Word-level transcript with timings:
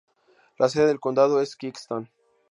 La 0.57 0.67
sede 0.67 0.87
del 0.87 0.99
condado 0.99 1.39
es 1.41 1.55
Kingston. 1.55 2.09